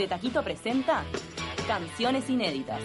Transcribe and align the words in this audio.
De 0.00 0.08
Taquito 0.08 0.42
presenta 0.42 1.02
Canciones 1.68 2.30
Inéditas. 2.30 2.80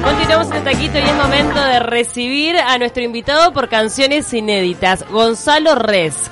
Continuamos 0.00 0.52
en 0.52 0.62
Taquito 0.62 0.98
y 0.98 1.02
es 1.02 1.14
momento 1.16 1.60
de 1.60 1.80
recibir 1.80 2.56
a 2.56 2.78
nuestro 2.78 3.02
invitado 3.02 3.52
por 3.52 3.68
canciones 3.68 4.32
inéditas, 4.32 5.04
Gonzalo 5.10 5.74
Res. 5.74 6.30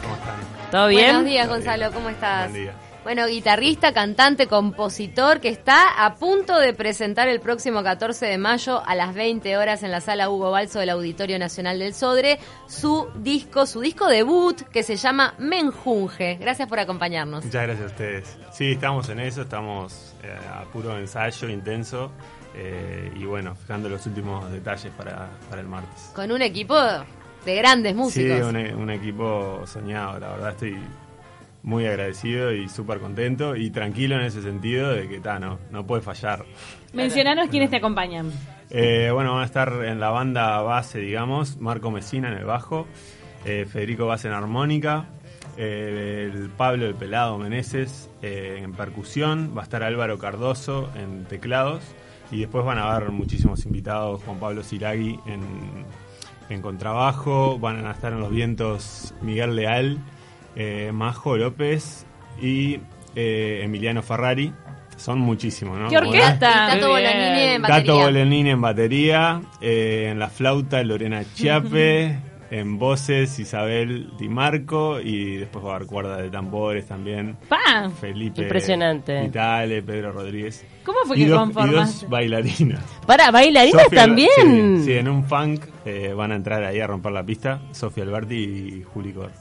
¿Todo 0.71 0.87
bien? 0.87 1.07
Buenos 1.07 1.25
días, 1.25 1.49
Gonzalo, 1.49 1.91
¿cómo 1.91 2.11
estás? 2.11 2.53
Buen 2.53 2.63
día. 2.67 2.82
Bueno, 3.05 3.27
guitarrista, 3.27 3.93
cantante, 3.93 4.47
compositor 4.47 5.41
que 5.41 5.49
está 5.49 6.05
a 6.07 6.15
punto 6.15 6.57
de 6.61 6.73
presentar 6.73 7.27
el 7.27 7.41
próximo 7.41 7.83
14 7.83 8.27
de 8.27 8.39
mayo 8.39 8.81
a 8.87 8.95
las 8.95 9.13
20 9.13 9.57
horas 9.57 9.83
en 9.83 9.91
la 9.91 10.01
sala 10.01 10.31
Hugo 10.31 10.53
Balso 10.53 10.79
del 10.79 10.91
Auditorio 10.91 11.37
Nacional 11.37 11.81
del 11.81 11.95
Sodre 11.95 12.39
su 12.69 13.09
disco, 13.17 13.67
su 13.67 13.81
disco 13.81 14.07
debut 14.07 14.63
que 14.69 14.85
se 14.85 14.95
llama 14.95 15.35
Menjunje. 15.39 16.37
Gracias 16.41 16.69
por 16.69 16.79
acompañarnos. 16.79 17.45
Muchas 17.45 17.65
gracias 17.65 17.91
a 17.91 17.93
ustedes. 17.93 18.39
Sí, 18.53 18.73
estamos 18.73 19.09
en 19.09 19.19
eso, 19.19 19.43
estamos 19.43 20.15
eh, 20.23 20.33
a 20.55 20.63
puro 20.67 20.97
ensayo 20.97 21.49
intenso 21.49 22.13
eh, 22.55 23.11
y 23.17 23.25
bueno, 23.25 23.57
fijando 23.57 23.89
los 23.89 24.07
últimos 24.07 24.49
detalles 24.53 24.93
para, 24.97 25.29
para 25.51 25.61
el 25.61 25.67
martes. 25.67 26.13
Con 26.15 26.31
un 26.31 26.41
equipo 26.41 26.77
de 27.45 27.57
grandes 27.57 27.97
músicos. 27.97 28.39
Sí, 28.39 28.43
un, 28.45 28.57
un 28.57 28.91
equipo 28.91 29.67
soñado, 29.67 30.21
la 30.21 30.29
verdad 30.29 30.51
estoy 30.51 30.79
muy 31.63 31.87
agradecido 31.87 32.53
y 32.53 32.69
súper 32.69 32.99
contento 32.99 33.57
y 33.57 33.71
tranquilo 33.71 34.17
en 34.17 34.23
ese 34.23 34.43
sentido 34.43 34.93
de 34.93 35.09
que 35.09 35.21
ta, 35.21 35.39
no, 35.39 35.59
no 35.71 35.87
puede 35.87 36.03
fallar. 36.03 36.45
Mencionanos 36.93 37.49
quiénes 37.49 37.71
te 37.71 37.77
acompañan. 37.77 38.33
Eh, 38.71 39.11
bueno, 39.13 39.33
van 39.35 39.43
a 39.43 39.47
estar 39.47 39.85
en 39.85 40.01
la 40.01 40.11
banda 40.11 40.61
base, 40.63 40.99
digamos, 40.99 41.59
Marco 41.59 41.91
Mesina 41.91 42.29
en 42.29 42.39
el 42.39 42.45
bajo, 42.45 42.87
eh, 43.45 43.67
Federico 43.71 44.07
Base 44.07 44.29
en 44.29 44.35
armónica, 44.35 45.07
eh, 45.57 46.31
el 46.33 46.49
Pablo 46.51 46.87
el 46.87 46.95
Pelado 46.95 47.39
Meneses 47.39 48.11
eh, 48.23 48.61
en 48.63 48.73
percusión, 48.73 49.53
va 49.57 49.61
a 49.61 49.65
estar 49.65 49.83
Álvaro 49.83 50.19
Cardoso 50.19 50.91
en 50.97 51.25
teclados 51.25 51.83
y 52.31 52.41
después 52.41 52.65
van 52.65 52.79
a 52.79 52.91
haber 52.91 53.11
muchísimos 53.11 53.67
invitados, 53.67 54.23
Juan 54.25 54.39
Pablo 54.39 54.63
Siragui 54.63 55.21
en, 55.27 55.43
en 56.49 56.63
contrabajo, 56.63 57.59
van 57.59 57.85
a 57.85 57.91
estar 57.91 58.15
en 58.15 58.21
los 58.21 58.31
vientos 58.31 59.15
Miguel 59.21 59.55
Leal, 59.55 59.99
Majo 60.93 61.37
López 61.37 62.07
y 62.41 62.79
eh, 63.15 63.61
Emiliano 63.65 64.03
Ferrari. 64.03 64.53
Son 64.97 65.19
muchísimos, 65.19 65.79
¿no? 65.79 65.89
¿Qué 65.89 65.97
orquesta? 65.99 66.69
Tato. 66.71 66.91
Bolanini 66.91 67.43
en 67.55 67.63
Tato 67.63 67.73
batería. 67.73 68.05
Bolenini 68.05 68.51
en 68.51 68.61
batería, 68.61 69.41
eh, 69.61 70.09
en 70.13 70.19
la 70.19 70.29
flauta 70.29 70.83
Lorena 70.85 71.25
Chiape, 71.35 72.19
en 72.53 72.79
voces 72.79 73.37
Isabel 73.41 74.11
Di 74.19 74.29
Marco 74.29 75.01
y 75.01 75.39
después 75.39 75.65
va 75.65 75.73
a 75.73 75.77
haber 75.77 75.89
cuerda 75.89 76.17
de 76.19 76.31
tambores 76.31 76.87
también. 76.87 77.37
¡Pa! 77.49 77.91
Felipe 78.01 78.43
Impresionante. 78.43 79.23
Vitale, 79.23 79.83
Pedro 79.83 80.13
Rodríguez. 80.13 80.65
¿Cómo 80.85 80.99
fue 81.07 81.19
y 81.19 81.25
que 81.25 81.31
dos, 81.31 81.49
y 81.51 81.71
dos 81.71 82.07
bailarinas. 82.09 82.85
Para, 83.07 83.31
bailarinas 83.33 83.85
Sofía- 83.85 84.05
también. 84.05 84.79
Sí, 84.79 84.85
sí, 84.85 84.93
en 84.93 85.09
un 85.09 85.25
funk 85.25 85.65
eh, 85.85 86.13
van 86.15 86.31
a 86.31 86.37
entrar 86.37 86.63
ahí 86.63 86.79
a 86.79 86.87
romper 86.87 87.11
la 87.13 87.25
pista 87.25 87.61
Sofía 87.73 88.05
Alberti 88.05 88.35
y 88.37 88.83
Juli 88.85 89.13
Cor. 89.13 89.33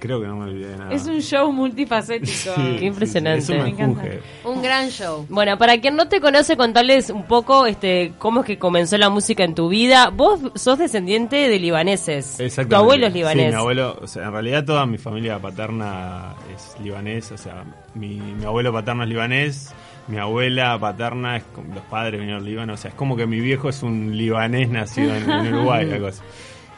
Creo 0.00 0.20
que 0.20 0.26
no 0.26 0.36
me 0.36 0.44
olvidé 0.50 0.68
de 0.68 0.76
nada. 0.78 0.92
Es 0.92 1.06
un 1.06 1.20
show 1.20 1.52
multifacético. 1.52 2.32
Sí, 2.56 2.76
Qué 2.78 2.86
impresionante. 2.86 3.42
sí, 3.42 3.52
Me 3.52 3.68
encanta. 3.68 4.02
Un 4.44 4.62
gran 4.62 4.88
show. 4.88 5.26
Bueno, 5.28 5.56
para 5.58 5.78
quien 5.80 5.94
no 5.94 6.08
te 6.08 6.20
conoce, 6.20 6.56
contarles 6.56 7.10
un 7.10 7.24
poco 7.24 7.66
este, 7.66 8.14
cómo 8.18 8.40
es 8.40 8.46
que 8.46 8.58
comenzó 8.58 8.96
la 8.98 9.10
música 9.10 9.44
en 9.44 9.54
tu 9.54 9.68
vida. 9.68 10.08
Vos 10.10 10.40
sos 10.54 10.78
descendiente 10.78 11.36
de 11.48 11.58
libaneses. 11.58 12.36
Tu 12.38 12.44
Exactamente. 12.44 12.76
abuelo 12.76 13.06
es 13.06 13.12
Sí, 13.12 13.18
libanés. 13.18 13.48
mi 13.52 13.54
abuelo, 13.58 13.98
o 14.02 14.06
sea, 14.06 14.24
en 14.24 14.32
realidad 14.32 14.64
toda 14.64 14.86
mi 14.86 14.96
familia 14.98 15.38
paterna 15.38 16.34
es 16.54 16.74
libanés, 16.82 17.30
o 17.32 17.36
sea, 17.38 17.64
mi, 17.94 18.16
mi 18.16 18.44
abuelo 18.44 18.72
paterno 18.72 19.02
es 19.02 19.08
libanés, 19.10 19.74
mi 20.08 20.16
abuela 20.16 20.78
paterna 20.78 21.36
es 21.36 21.44
los 21.74 21.84
padres 21.84 22.18
vinieron 22.18 22.42
del 22.42 22.52
Líbano, 22.52 22.72
o 22.72 22.76
sea, 22.76 22.88
es 22.88 22.94
como 22.96 23.16
que 23.16 23.26
mi 23.26 23.38
viejo 23.40 23.68
es 23.68 23.82
un 23.82 24.16
libanés 24.16 24.68
nacido 24.70 25.14
en, 25.14 25.30
en 25.30 25.54
Uruguay, 25.54 25.88
algo 25.92 26.06
así. 26.08 26.20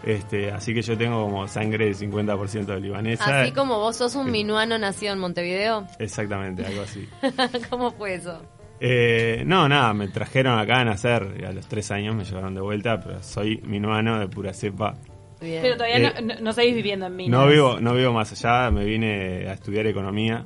Este, 0.05 0.51
así 0.51 0.75
que 0.75 0.83
yo 0.83 0.97
tengo 0.99 1.23
como 1.25 1.47
sangre 1.47 1.87
de 1.87 1.93
50% 1.93 2.65
de 2.67 2.81
libanesa. 2.81 3.43
Así 3.43 3.53
como 3.53 3.79
vos 3.79 3.97
sos 3.97 4.15
un 4.17 4.31
minuano 4.31 4.77
nacido 4.79 5.13
en 5.13 5.19
Montevideo. 5.21 5.87
Exactamente, 5.99 6.67
algo 6.67 6.83
así. 6.83 7.09
¿Cómo 7.71 7.93
fue 7.93 8.15
eso? 8.15 8.43
Eh, 8.81 9.45
no, 9.47 9.69
nada, 9.69 9.95
me 9.95 10.09
trajeron 10.09 10.59
acá 10.59 10.81
a 10.81 10.85
nacer 10.85 11.37
y 11.41 11.45
a 11.45 11.53
los 11.53 11.69
tres 11.69 11.91
años 11.93 12.17
me 12.17 12.25
llevaron 12.25 12.53
de 12.55 12.61
vuelta, 12.61 13.01
pero 13.01 13.23
soy 13.23 13.59
minuano 13.63 14.19
de 14.19 14.27
pura 14.27 14.53
cepa. 14.53 14.97
Bien. 15.41 15.63
Pero 15.63 15.77
todavía 15.77 15.99
Eh, 15.99 16.15
no, 16.21 16.35
no, 16.35 16.41
no 16.41 16.53
seguís 16.53 16.75
viviendo 16.75 17.07
en 17.07 17.15
Minas. 17.17 17.41
No 17.41 17.47
vivo, 17.47 17.79
no 17.81 17.95
vivo 17.95 18.13
más 18.13 18.33
allá, 18.33 18.71
me 18.73 18.85
vine 18.85 19.49
a 19.49 19.53
estudiar 19.53 19.87
economía 19.87 20.45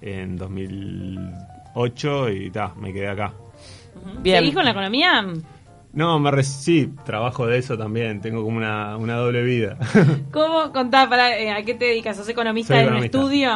en 0.00 0.36
2008 0.36 2.30
y 2.30 2.50
ta, 2.50 2.74
me 2.76 2.92
quedé 2.92 3.08
acá. 3.08 3.32
Bien. 4.20 4.38
¿Seguís 4.38 4.54
con 4.54 4.64
la 4.64 4.70
economía? 4.72 5.24
No, 5.96 6.18
me 6.18 6.42
sí, 6.42 6.92
trabajo 7.06 7.46
de 7.46 7.56
eso 7.56 7.78
también, 7.78 8.20
tengo 8.20 8.44
como 8.44 8.58
una, 8.58 8.98
una 8.98 9.16
doble 9.16 9.42
vida. 9.42 9.78
¿Cómo? 10.30 10.70
Contá, 10.70 11.08
para, 11.08 11.38
eh, 11.38 11.50
¿a 11.50 11.62
qué 11.64 11.72
te 11.74 11.86
dedicas? 11.86 12.18
¿Sos 12.18 12.28
economista 12.28 12.74
Soy 12.74 12.86
en 12.86 12.92
un 12.92 13.04
estudio? 13.04 13.50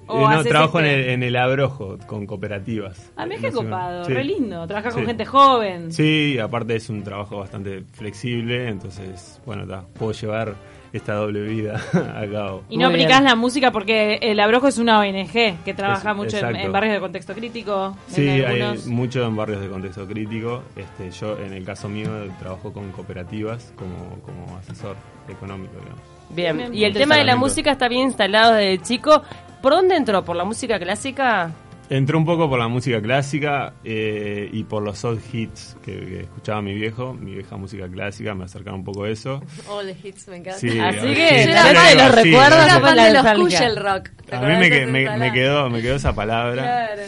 Eh, 0.00 0.04
no, 0.08 0.42
trabajo 0.42 0.80
este- 0.80 0.92
en, 0.92 1.00
el, 1.00 1.10
en 1.10 1.22
el 1.22 1.36
Abrojo 1.36 1.96
con 2.08 2.26
cooperativas. 2.26 3.12
A 3.14 3.26
mí 3.26 3.36
es 3.36 3.42
que 3.42 3.52
copado, 3.52 4.04
sí. 4.06 4.12
re 4.12 4.24
lindo. 4.24 4.66
Trabajar 4.66 4.92
con 4.92 5.06
gente 5.06 5.24
joven. 5.24 5.92
Sí, 5.92 6.36
aparte 6.40 6.74
es 6.74 6.90
un 6.90 7.04
trabajo 7.04 7.38
bastante 7.38 7.84
flexible, 7.92 8.68
entonces, 8.68 9.40
bueno, 9.46 9.64
ta, 9.64 9.84
puedo 9.96 10.10
llevar 10.10 10.56
esta 10.92 11.14
doble 11.14 11.42
vida 11.42 11.80
a 11.92 12.26
cabo. 12.30 12.64
Y 12.70 12.76
no 12.76 12.86
Muy 12.88 12.94
aplicás 13.00 13.20
bien. 13.20 13.24
la 13.30 13.34
música 13.36 13.70
porque 13.72 14.18
el 14.22 14.40
Abrojo 14.40 14.68
es 14.68 14.78
una 14.78 14.98
ONG 15.00 15.32
que 15.64 15.74
trabaja 15.74 16.10
Es- 16.10 16.16
mucho 16.16 16.38
en, 16.38 16.56
en 16.56 16.72
barrios 16.72 16.94
de 16.94 17.00
contexto 17.00 17.34
crítico. 17.34 17.96
en 18.08 18.14
Sí, 18.14 18.28
hay 18.28 18.60
algunos. 18.62 18.86
mucho 18.86 19.24
en 19.24 19.36
barrios 19.36 19.60
de 19.60 19.68
contexto 19.68 20.06
crítico. 20.06 20.62
Este, 20.76 21.10
yo, 21.10 21.38
en 21.38 21.52
el 21.52 21.64
caso 21.64 21.88
mío, 21.88 22.10
trabajo 22.38 22.72
con 22.72 22.90
cooperativas 22.92 23.72
como, 23.76 24.18
como 24.24 24.56
asesor 24.58 24.96
económico. 25.28 25.74
digamos. 25.78 26.00
Bien. 26.30 26.56
Bien. 26.56 26.74
Y 26.74 26.84
el 26.84 26.92
tema 26.94 27.16
de 27.16 27.24
la 27.24 27.36
música 27.36 27.70
está 27.72 27.88
bien 27.88 28.02
instalado 28.02 28.54
desde 28.54 28.82
chico. 28.82 29.22
¿Por 29.62 29.72
dónde 29.72 29.96
entró? 29.96 30.24
¿Por 30.24 30.36
la 30.36 30.44
música 30.44 30.78
clásica? 30.78 31.50
Entré 31.90 32.16
un 32.18 32.26
poco 32.26 32.50
por 32.50 32.58
la 32.58 32.68
música 32.68 33.00
clásica 33.00 33.72
eh, 33.82 34.48
y 34.52 34.64
por 34.64 34.82
los 34.82 35.02
old 35.04 35.20
hits 35.32 35.74
que, 35.82 35.92
que 35.92 36.20
escuchaba 36.20 36.60
mi 36.60 36.74
viejo, 36.74 37.14
mi 37.14 37.32
vieja 37.34 37.56
música 37.56 37.88
clásica, 37.88 38.34
me 38.34 38.44
acercaron 38.44 38.80
un 38.80 38.84
poco 38.84 39.04
a 39.04 39.10
eso. 39.10 39.42
All 39.68 39.86
the 39.86 40.08
hits, 40.08 40.28
me 40.28 40.36
encanta. 40.36 40.58
Sí, 40.58 40.68
Así 40.78 40.80
a- 40.80 41.00
que 41.02 41.42
sí, 41.44 41.44
yo 41.46 41.50
era 41.50 41.62
fan- 41.64 41.96
los 41.98 42.14
recuerdos. 42.14 42.64
Era 42.66 42.80
fan 42.80 42.96
de 42.96 43.12
los. 43.14 43.42
Kushel 43.44 43.76
Rock. 43.76 44.10
¿te 44.26 44.36
A 44.36 44.40
mí 44.40 44.46
me, 44.58 44.68
de 44.70 44.86
me, 44.86 45.32
quedó, 45.32 45.70
me 45.70 45.80
quedó 45.80 45.96
esa 45.96 46.14
palabra. 46.14 46.62
Claro. 46.62 47.02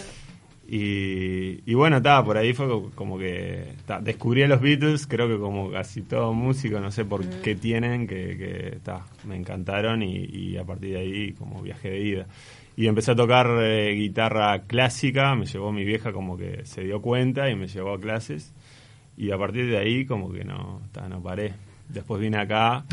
Y, 0.73 1.61
y 1.67 1.75
bueno, 1.75 1.97
estaba 1.97 2.25
por 2.25 2.39
ahí 2.39 2.53
fue 2.55 2.69
co- 2.69 2.93
como 2.95 3.19
que 3.19 3.73
ta, 3.87 4.01
descubrí 4.01 4.45
a 4.45 4.47
los 4.47 4.61
Beatles, 4.61 5.07
creo 5.09 5.27
que 5.29 5.37
como 5.37 5.71
casi 5.71 6.03
todo 6.03 6.33
músico, 6.33 6.79
no 6.79 6.93
sé 6.93 7.05
por 7.05 7.25
qué 7.43 7.57
tienen, 7.57 8.07
que, 8.07 8.37
que 8.39 8.79
ta, 8.83 9.05
me 9.25 9.37
encantaron 9.37 10.03
y, 10.05 10.25
y 10.27 10.57
a 10.57 10.65
partir 10.65 10.93
de 10.95 11.01
ahí 11.01 11.33
como 11.33 11.61
viaje 11.61 11.91
de 11.91 12.01
ida. 12.01 12.27
Y 12.81 12.87
empecé 12.87 13.11
a 13.11 13.15
tocar 13.15 13.47
eh, 13.61 13.93
guitarra 13.93 14.63
clásica, 14.63 15.35
me 15.35 15.45
llevó 15.45 15.71
mi 15.71 15.85
vieja 15.85 16.15
como 16.15 16.39
que 16.39 16.65
se 16.65 16.83
dio 16.83 17.03
cuenta 17.03 17.51
y 17.51 17.55
me 17.55 17.69
llevó 17.69 17.93
a 17.93 18.01
clases. 18.01 18.55
Y 19.19 19.33
a 19.33 19.37
partir 19.37 19.69
de 19.69 19.77
ahí 19.77 20.07
como 20.07 20.33
que 20.33 20.45
no, 20.45 20.81
ta, 20.91 21.07
no 21.07 21.23
paré. 21.23 21.53
Después 21.91 22.23
vine 22.23 22.39
acá, 22.39 22.87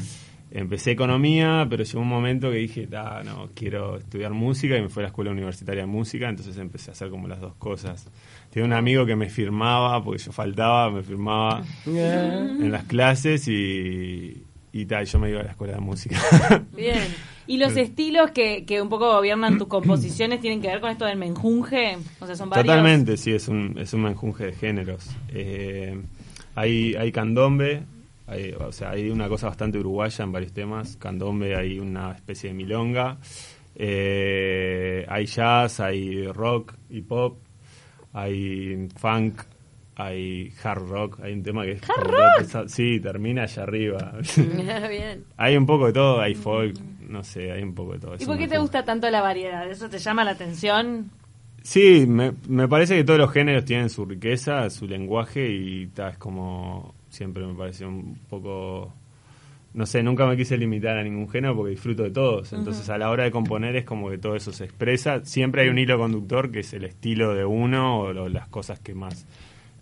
empecé 0.51 0.91
economía, 0.91 1.65
pero 1.69 1.85
llegó 1.85 2.01
un 2.01 2.09
momento 2.09 2.51
que 2.51 2.57
dije, 2.57 2.85
ta, 2.85 3.23
no, 3.23 3.51
quiero 3.55 3.95
estudiar 3.95 4.33
música 4.33 4.75
y 4.75 4.81
me 4.81 4.89
fui 4.89 4.99
a 4.99 5.03
la 5.03 5.07
escuela 5.07 5.31
universitaria 5.31 5.83
de 5.83 5.87
música, 5.87 6.27
entonces 6.27 6.57
empecé 6.57 6.91
a 6.91 6.93
hacer 6.93 7.09
como 7.09 7.29
las 7.29 7.39
dos 7.39 7.55
cosas. 7.55 8.11
Tenía 8.49 8.65
un 8.65 8.73
amigo 8.73 9.05
que 9.05 9.15
me 9.15 9.29
firmaba, 9.29 10.03
porque 10.03 10.21
yo 10.21 10.33
faltaba, 10.33 10.91
me 10.91 11.01
firmaba 11.01 11.63
en 11.85 12.71
las 12.73 12.83
clases 12.83 13.47
y, 13.47 14.43
y 14.81 14.85
tal, 14.85 15.05
yo 15.05 15.19
me 15.19 15.29
iba 15.29 15.39
a 15.39 15.43
la 15.43 15.51
escuela 15.51 15.73
de 15.73 15.79
música. 15.79 16.19
Bien. 16.75 17.03
¿Y 17.47 17.57
los 17.57 17.75
estilos 17.77 18.31
que, 18.31 18.65
que 18.65 18.81
un 18.81 18.89
poco 18.89 19.09
gobiernan 19.11 19.57
tus 19.57 19.67
composiciones 19.67 20.41
tienen 20.41 20.61
que 20.61 20.67
ver 20.67 20.81
con 20.81 20.91
esto 20.91 21.05
del 21.05 21.17
menjunje? 21.17 21.97
O 22.19 22.25
sea, 22.25 22.35
son 22.35 22.49
varios. 22.49 22.65
Totalmente, 22.65 23.15
sí, 23.15 23.31
es 23.31 23.47
un, 23.47 23.75
es 23.79 23.93
un 23.93 24.03
menjunje 24.03 24.47
de 24.47 24.53
géneros. 24.53 25.09
Eh, 25.29 25.99
hay, 26.55 26.93
hay 26.95 27.11
candombe, 27.11 27.83
hay, 28.27 28.51
o 28.51 28.71
sea, 28.73 28.91
hay 28.91 29.09
una 29.09 29.29
cosa 29.29 29.47
bastante 29.47 29.77
uruguaya 29.77 30.25
en 30.25 30.31
varios 30.33 30.51
temas. 30.51 30.97
Candombe, 30.97 31.55
hay 31.55 31.79
una 31.79 32.11
especie 32.11 32.49
de 32.49 32.55
milonga. 32.55 33.17
Eh, 33.75 35.05
hay 35.07 35.25
jazz, 35.25 35.79
hay 35.79 36.27
rock 36.27 36.73
y 36.89 37.01
pop, 37.01 37.37
hay 38.11 38.89
funk, 38.97 39.41
hay 39.99 40.53
hard 40.63 40.87
rock. 40.87 41.19
Hay 41.23 41.33
un 41.33 41.41
tema 41.43 41.63
que 41.65 41.71
es. 41.73 41.81
¿Hard 41.89 42.07
rock? 42.07 42.67
Sí, 42.67 42.99
termina 42.99 43.43
allá 43.43 43.63
arriba. 43.63 44.13
Bien. 44.89 45.25
hay 45.35 45.57
un 45.57 45.65
poco 45.65 45.87
de 45.87 45.93
todo, 45.93 46.21
hay 46.21 46.35
folk, 46.35 46.77
no 47.01 47.23
sé, 47.23 47.51
hay 47.51 47.63
un 47.63 47.73
poco 47.73 47.93
de 47.93 47.99
todo 47.99 48.11
¿Y 48.13 48.17
eso. 48.17 48.27
por 48.27 48.37
qué 48.37 48.47
te 48.47 48.59
gusta. 48.59 48.79
gusta 48.79 48.85
tanto 48.85 49.09
la 49.09 49.21
variedad? 49.21 49.69
¿Eso 49.69 49.89
te 49.89 49.97
llama 49.97 50.23
la 50.23 50.31
atención? 50.31 51.09
Sí, 51.63 52.05
me, 52.07 52.33
me 52.47 52.67
parece 52.67 52.95
que 52.95 53.03
todos 53.03 53.19
los 53.19 53.31
géneros 53.31 53.65
tienen 53.65 53.89
su 53.89 54.05
riqueza, 54.05 54.69
su 54.69 54.87
lenguaje 54.87 55.49
y 55.49 55.87
ta, 55.87 56.09
es 56.09 56.17
como 56.17 56.93
siempre 57.09 57.45
me 57.45 57.55
pareció 57.55 57.87
un 57.89 58.19
poco 58.29 58.93
no 59.73 59.85
sé, 59.85 60.01
nunca 60.01 60.25
me 60.25 60.37
quise 60.37 60.57
limitar 60.57 60.97
a 60.97 61.03
ningún 61.03 61.29
género 61.29 61.55
porque 61.55 61.71
disfruto 61.71 62.01
de 62.03 62.09
todos. 62.09 62.51
Entonces, 62.51 62.89
a 62.89 62.97
la 62.97 63.11
hora 63.11 63.25
de 63.25 63.31
componer 63.31 63.75
es 63.75 63.85
como 63.85 64.09
que 64.09 64.17
todo 64.17 64.35
eso 64.35 64.51
se 64.51 64.63
expresa. 64.63 65.23
Siempre 65.23 65.61
hay 65.61 65.69
un 65.69 65.77
hilo 65.77 65.99
conductor 65.99 66.51
que 66.51 66.61
es 66.61 66.73
el 66.73 66.83
estilo 66.83 67.35
de 67.35 67.45
uno 67.45 67.99
o 67.99 68.27
las 68.29 68.47
cosas 68.47 68.79
que 68.79 68.95
más 68.95 69.27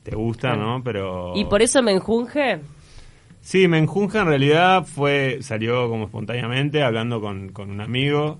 te 0.06 0.16
gustan, 0.16 0.60
¿no? 0.60 0.84
Pero 0.84 1.34
¿Y 1.36 1.46
por 1.46 1.64
eso 1.64 1.82
me 1.82 1.92
enjunge? 1.92 2.60
Sí, 3.42 3.68
Menjunja 3.68 4.22
en 4.22 4.28
realidad 4.28 4.86
fue 4.86 5.40
salió 5.42 5.90
como 5.90 6.06
espontáneamente 6.06 6.84
hablando 6.84 7.20
con, 7.20 7.50
con 7.50 7.72
un 7.72 7.82
amigo. 7.82 8.40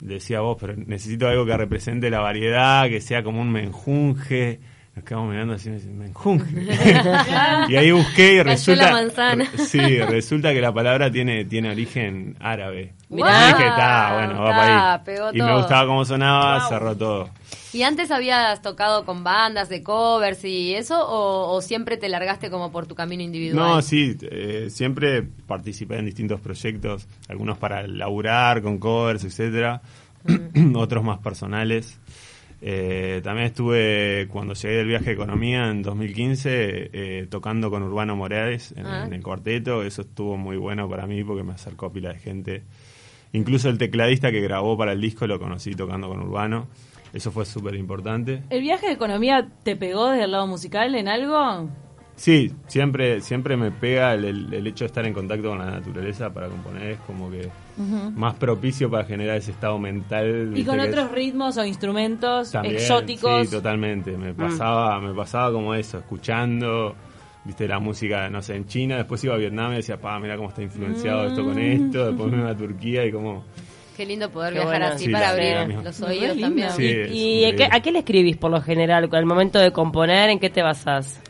Decía 0.00 0.40
vos, 0.40 0.56
pero 0.60 0.74
necesito 0.76 1.28
algo 1.28 1.46
que 1.46 1.56
represente 1.56 2.10
la 2.10 2.20
variedad, 2.20 2.88
que 2.88 3.00
sea 3.00 3.22
como 3.22 3.40
un 3.40 3.50
menjunje. 3.50 4.60
Quedamos 5.04 5.30
mirando 5.30 5.54
así, 5.54 5.68
y 5.68 5.72
me 5.88 6.04
menjunje. 6.04 6.66
y 7.68 7.76
ahí 7.76 7.90
busqué 7.92 8.34
y 8.34 8.42
resulta, 8.42 9.00
re- 9.34 9.46
sí, 9.58 9.98
resulta 10.00 10.52
que 10.52 10.60
la 10.60 10.72
palabra 10.72 11.10
tiene 11.10 11.44
tiene 11.44 11.70
origen 11.70 12.36
árabe. 12.40 12.92
Mirá. 13.08 13.28
Y 13.50 13.52
dije, 13.54 13.68
está, 13.68 14.14
bueno, 14.14 14.42
va 14.42 14.50
para 14.50 14.94
ahí. 14.94 15.00
pegó 15.04 15.30
Y 15.32 15.42
me 15.42 15.54
gustaba 15.56 15.86
cómo 15.86 16.04
sonaba, 16.04 16.68
cerró 16.68 16.96
todo. 16.96 17.30
¿Y 17.72 17.82
antes 17.82 18.10
habías 18.10 18.62
tocado 18.62 19.04
con 19.04 19.24
bandas 19.24 19.68
de 19.68 19.82
covers 19.82 20.42
y 20.44 20.74
eso? 20.74 21.06
¿O, 21.06 21.54
o 21.54 21.60
siempre 21.60 21.98
te 21.98 22.08
largaste 22.08 22.50
como 22.50 22.72
por 22.72 22.86
tu 22.86 22.94
camino 22.94 23.22
individual? 23.22 23.66
No, 23.76 23.82
sí, 23.82 24.16
eh, 24.22 24.68
siempre 24.70 25.22
participé 25.46 25.98
en 25.98 26.06
distintos 26.06 26.40
proyectos, 26.40 27.06
algunos 27.28 27.58
para 27.58 27.86
laburar 27.86 28.62
con 28.62 28.78
covers, 28.78 29.24
etcétera, 29.24 29.82
otros 30.74 31.04
más 31.04 31.18
personales. 31.18 31.98
Eh, 32.60 33.20
también 33.22 33.46
estuve, 33.46 34.26
cuando 34.30 34.54
llegué 34.54 34.76
del 34.76 34.88
viaje 34.88 35.06
de 35.06 35.12
economía 35.12 35.68
en 35.68 35.82
2015, 35.82 36.90
eh, 36.92 37.26
tocando 37.30 37.70
con 37.70 37.82
Urbano 37.84 38.16
Morales 38.16 38.74
en, 38.76 38.86
Ah. 38.86 39.04
en 39.06 39.12
el 39.12 39.22
cuarteto. 39.22 39.82
Eso 39.82 40.02
estuvo 40.02 40.36
muy 40.36 40.56
bueno 40.56 40.88
para 40.88 41.06
mí 41.06 41.22
porque 41.22 41.44
me 41.44 41.52
acercó 41.52 41.86
a 41.86 41.92
pila 41.92 42.12
de 42.12 42.18
gente. 42.18 42.62
Incluso 43.32 43.68
el 43.68 43.78
tecladista 43.78 44.30
que 44.32 44.40
grabó 44.40 44.76
para 44.76 44.92
el 44.92 45.00
disco 45.00 45.26
lo 45.26 45.38
conocí 45.38 45.74
tocando 45.74 46.08
con 46.08 46.20
Urbano. 46.20 46.66
Eso 47.12 47.30
fue 47.30 47.44
súper 47.46 47.74
importante. 47.76 48.42
¿El 48.50 48.60
viaje 48.62 48.86
de 48.88 48.92
economía 48.92 49.48
te 49.62 49.76
pegó 49.76 50.08
desde 50.10 50.24
el 50.24 50.32
lado 50.32 50.46
musical 50.46 50.94
en 50.94 51.08
algo? 51.08 51.68
Sí, 52.16 52.52
siempre, 52.66 53.20
siempre 53.20 53.56
me 53.56 53.70
pega 53.70 54.14
el, 54.14 54.24
el- 54.24 54.52
el 54.54 54.66
hecho 54.66 54.84
de 54.84 54.86
estar 54.86 55.06
en 55.06 55.12
contacto 55.14 55.50
con 55.50 55.58
la 55.58 55.66
naturaleza 55.70 56.32
para 56.34 56.48
componer, 56.48 56.90
es 56.92 56.98
como 57.00 57.30
que 57.30 57.48
más 58.16 58.34
propicio 58.34 58.90
para 58.90 59.04
generar 59.04 59.36
ese 59.36 59.52
estado 59.52 59.78
mental. 59.78 60.52
Y 60.56 60.64
con 60.64 60.80
otros 60.80 61.06
es- 61.06 61.12
ritmos 61.12 61.56
o 61.56 61.64
instrumentos 61.64 62.50
también, 62.52 62.74
exóticos. 62.76 63.46
Sí, 63.46 63.50
totalmente. 63.54 64.16
Mm. 64.16 64.20
Me 64.20 64.34
pasaba, 64.34 65.00
me 65.00 65.14
pasaba 65.14 65.52
como 65.52 65.74
eso, 65.74 65.98
escuchando, 65.98 66.94
viste, 67.44 67.66
la 67.68 67.78
música, 67.78 68.28
no 68.28 68.42
sé, 68.42 68.56
en 68.56 68.66
China, 68.66 68.96
después 68.96 69.22
iba 69.24 69.34
a 69.34 69.38
Vietnam 69.38 69.72
y 69.72 69.76
decía, 69.76 69.96
pa, 69.98 70.18
mira 70.18 70.36
cómo 70.36 70.48
está 70.48 70.62
influenciado 70.62 71.26
esto 71.28 71.44
con 71.44 71.58
esto, 71.58 72.06
después 72.08 72.32
me 72.32 72.38
iba 72.38 72.50
a 72.50 72.56
Turquía 72.56 73.04
y 73.06 73.12
como... 73.12 73.44
Qué 73.96 74.06
lindo 74.06 74.30
poder 74.30 74.52
Qué 74.52 74.60
viajar 74.60 74.78
bueno. 74.80 74.94
así 74.94 75.04
Sí, 75.06 75.10
para 75.10 75.30
abrir 75.30 75.82
los 75.82 76.00
oídos 76.02 76.38
también. 76.38 76.70
Sí, 76.70 76.84
¿Y 76.84 77.44
a 77.44 77.48
qué, 77.48 77.54
increíble. 77.64 77.68
a 77.72 77.80
qué 77.80 77.92
le 77.92 77.98
escribís 77.98 78.36
por 78.36 78.50
lo 78.52 78.60
general? 78.60 79.08
Al 79.12 79.26
momento 79.26 79.58
de 79.58 79.72
componer, 79.72 80.30
¿en 80.30 80.38
qué 80.38 80.50
te 80.50 80.62
basás? 80.62 81.20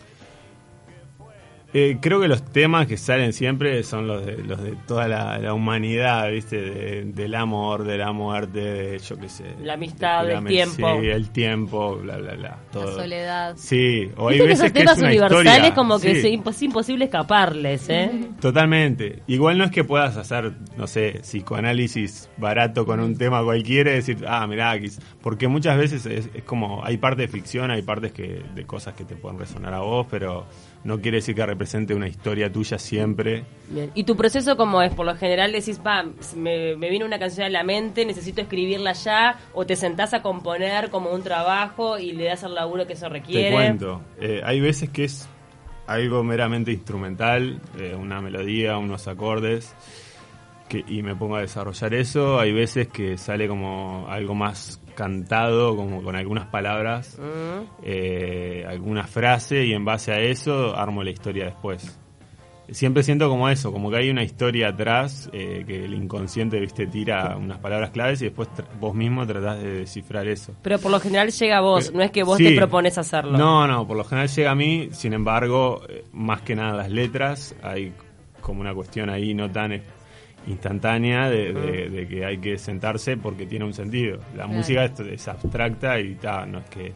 Eh, 1.74 1.98
creo 2.00 2.18
que 2.18 2.28
los 2.28 2.42
temas 2.44 2.86
que 2.86 2.96
salen 2.96 3.34
siempre 3.34 3.82
son 3.82 4.06
los 4.06 4.24
de, 4.24 4.38
los 4.38 4.62
de 4.62 4.74
toda 4.86 5.06
la, 5.06 5.38
la 5.38 5.52
humanidad, 5.52 6.30
¿viste? 6.30 6.56
De- 6.58 7.04
del 7.04 7.34
amor, 7.34 7.84
de 7.84 7.98
la 7.98 8.10
muerte, 8.12 8.58
de 8.60 8.98
yo 8.98 9.18
qué 9.18 9.28
sé. 9.28 9.44
La 9.62 9.74
amistad, 9.74 10.24
de 10.24 10.32
el 10.34 10.44
tiempo. 10.46 11.00
Sí, 11.00 11.06
el 11.08 11.30
tiempo, 11.30 11.96
bla, 11.96 12.16
bla, 12.16 12.34
bla. 12.36 12.58
Todo. 12.72 12.86
La 12.96 13.02
soledad. 13.02 13.54
Sí, 13.58 14.10
o 14.16 14.28
hay 14.30 14.38
que 14.38 14.44
esos 14.52 14.60
que 14.62 14.66
es 14.66 14.72
temas 14.72 14.98
una 14.98 15.08
universales 15.08 15.46
historia. 15.52 15.74
como 15.74 15.98
que 16.00 16.14
Sí, 16.14 16.26
es 16.28 16.40
impos- 16.40 16.62
imposible 16.62 17.04
escaparles, 17.04 17.88
¿eh? 17.90 18.10
Totalmente. 18.40 19.22
Igual 19.26 19.58
no 19.58 19.64
es 19.64 19.70
que 19.70 19.84
puedas 19.84 20.16
hacer, 20.16 20.52
no 20.78 20.86
sé, 20.86 21.20
psicoanálisis 21.20 22.30
barato 22.38 22.86
con 22.86 23.00
un 23.00 23.16
tema 23.16 23.44
cualquiera 23.44 23.90
y 23.90 23.94
decir, 23.96 24.24
ah, 24.26 24.46
mirá, 24.46 24.74
quis-". 24.78 25.00
porque 25.20 25.48
muchas 25.48 25.76
veces 25.76 26.06
es, 26.06 26.30
es 26.32 26.42
como, 26.44 26.82
hay 26.84 26.96
partes 26.96 27.30
de 27.30 27.38
ficción, 27.38 27.70
hay 27.70 27.82
partes 27.82 28.12
que 28.12 28.42
de 28.54 28.64
cosas 28.64 28.94
que 28.94 29.04
te 29.04 29.16
pueden 29.16 29.38
resonar 29.38 29.74
a 29.74 29.80
vos, 29.80 30.06
pero 30.10 30.46
no 30.84 31.00
quiere 31.00 31.18
decir 31.18 31.34
que 31.34 31.44
represente 31.44 31.94
una 31.94 32.08
historia 32.08 32.50
tuya 32.50 32.78
siempre. 32.78 33.44
Bien. 33.68 33.90
¿Y 33.94 34.04
tu 34.04 34.16
proceso 34.16 34.56
cómo 34.56 34.80
es? 34.82 34.94
Por 34.94 35.06
lo 35.06 35.14
general 35.16 35.52
decís, 35.52 35.78
pa, 35.78 36.04
me, 36.36 36.76
me 36.76 36.88
viene 36.90 37.04
una 37.04 37.18
canción 37.18 37.46
a 37.46 37.50
la 37.50 37.64
mente, 37.64 38.04
necesito 38.04 38.40
escribirla 38.40 38.92
ya, 38.92 39.38
o 39.54 39.66
te 39.66 39.76
sentás 39.76 40.14
a 40.14 40.22
componer 40.22 40.90
como 40.90 41.10
un 41.10 41.22
trabajo 41.22 41.98
y 41.98 42.12
le 42.12 42.24
das 42.24 42.42
el 42.44 42.54
laburo 42.54 42.86
que 42.86 42.92
eso 42.92 43.08
requiere. 43.08 43.48
Te 43.48 43.54
cuento. 43.54 44.02
Eh, 44.20 44.40
hay 44.44 44.60
veces 44.60 44.90
que 44.90 45.04
es 45.04 45.28
algo 45.86 46.22
meramente 46.22 46.70
instrumental, 46.70 47.60
eh, 47.78 47.94
una 47.94 48.20
melodía, 48.20 48.76
unos 48.78 49.08
acordes, 49.08 49.74
que, 50.68 50.84
y 50.86 51.02
me 51.02 51.16
pongo 51.16 51.36
a 51.36 51.40
desarrollar 51.40 51.94
eso. 51.94 52.38
Hay 52.38 52.52
veces 52.52 52.88
que 52.88 53.16
sale 53.16 53.48
como 53.48 54.06
algo 54.08 54.34
más 54.34 54.80
cantado, 54.98 55.76
como 55.76 56.02
con 56.02 56.16
algunas 56.16 56.46
palabras, 56.46 57.16
Mm. 57.20 57.62
eh, 57.84 58.64
alguna 58.68 59.04
frase, 59.06 59.64
y 59.64 59.72
en 59.72 59.84
base 59.84 60.10
a 60.12 60.18
eso 60.18 60.76
armo 60.76 61.04
la 61.04 61.10
historia 61.10 61.44
después. 61.44 61.96
Siempre 62.70 63.02
siento 63.02 63.30
como 63.30 63.48
eso, 63.48 63.72
como 63.72 63.90
que 63.90 63.96
hay 63.96 64.10
una 64.10 64.22
historia 64.24 64.68
atrás, 64.68 65.30
eh, 65.32 65.64
que 65.66 65.84
el 65.86 65.94
inconsciente, 65.94 66.60
viste, 66.60 66.86
tira 66.86 67.34
unas 67.38 67.58
palabras 67.58 67.90
claves 67.92 68.20
y 68.20 68.24
después 68.26 68.48
vos 68.78 68.94
mismo 68.94 69.24
tratás 69.26 69.62
de 69.62 69.72
descifrar 69.80 70.26
eso. 70.28 70.52
Pero 70.62 70.78
por 70.78 70.90
lo 70.90 71.00
general 71.00 71.30
llega 71.30 71.56
a 71.58 71.60
vos, 71.62 71.92
no 71.94 72.02
es 72.02 72.10
que 72.10 72.24
vos 72.24 72.36
Sí. 72.36 72.44
te 72.44 72.56
propones 72.56 72.98
hacerlo. 72.98 73.38
No, 73.38 73.66
no, 73.66 73.86
por 73.86 73.96
lo 73.96 74.04
general 74.04 74.28
llega 74.28 74.50
a 74.50 74.54
mí, 74.54 74.88
sin 74.92 75.14
embargo, 75.14 75.80
eh, 75.88 76.04
más 76.12 76.42
que 76.42 76.54
nada 76.56 76.74
las 76.76 76.90
letras, 76.90 77.54
hay 77.62 77.92
como 78.42 78.60
una 78.60 78.74
cuestión 78.74 79.08
ahí 79.08 79.32
no 79.32 79.50
tan 79.50 79.72
instantánea 80.46 81.28
de, 81.28 81.52
de- 81.52 81.88
de 81.90 82.08
que 82.08 82.24
hay 82.24 82.38
que 82.38 82.58
sentarse 82.58 83.16
porque 83.16 83.46
tiene 83.46 83.64
un 83.64 83.74
sentido. 83.74 84.18
La 84.36 84.46
música 84.46 84.84
es, 84.84 84.98
es 85.00 85.28
abstracta 85.28 85.98
y 86.00 86.14
ta, 86.14 86.46
no 86.46 86.58
es 86.58 86.64
que 86.70 86.92